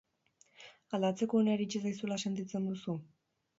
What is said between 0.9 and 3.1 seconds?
Aldatzeko unea iritsi zaizula sentitzen duzu?